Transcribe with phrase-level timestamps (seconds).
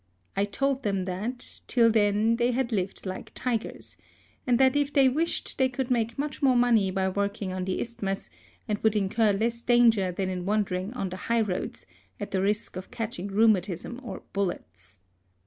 [0.35, 3.97] I told them that, till then, they had lived like tigers;
[4.47, 7.65] and that if they wished it they could make much more money by working on
[7.65, 8.31] the isthmus,
[8.67, 11.85] and would incur less danger than in wandering on the highroads,
[12.19, 14.97] at the risk of catching rheumatism or bullets.